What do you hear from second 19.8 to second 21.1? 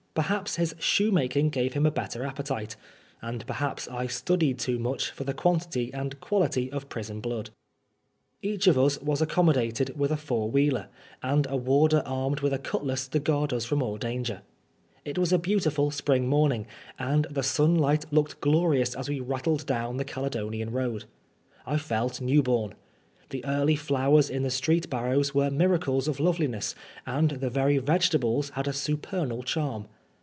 the Cfidedonian Road.